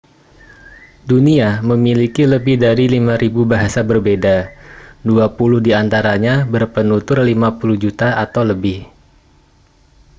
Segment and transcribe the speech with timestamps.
[1.09, 4.35] dunia memiliki lebih dari 5.000 bahasa berbeda
[5.07, 7.29] dua puluh di antaranya berpenutur 50
[7.83, 8.79] juta atau lebih